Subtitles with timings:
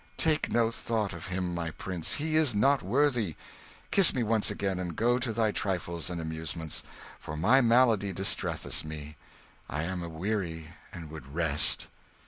[0.17, 3.35] "Take no thought of him, my prince: he is not worthy.
[3.91, 6.81] Kiss me once again, and go to thy trifles and amusements;
[7.19, 9.15] for my malady distresseth me.
[9.69, 11.85] I am aweary, and would rest.